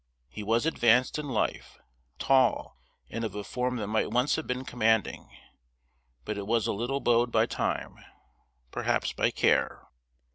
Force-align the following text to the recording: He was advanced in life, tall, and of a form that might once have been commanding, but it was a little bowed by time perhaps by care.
He 0.29 0.41
was 0.41 0.65
advanced 0.65 1.19
in 1.19 1.27
life, 1.29 1.77
tall, 2.17 2.75
and 3.07 3.23
of 3.23 3.35
a 3.35 3.43
form 3.43 3.75
that 3.75 3.85
might 3.85 4.09
once 4.09 4.35
have 4.35 4.47
been 4.47 4.65
commanding, 4.65 5.29
but 6.25 6.39
it 6.39 6.47
was 6.47 6.65
a 6.65 6.73
little 6.73 7.01
bowed 7.01 7.31
by 7.31 7.45
time 7.45 8.03
perhaps 8.71 9.13
by 9.13 9.29
care. 9.29 9.85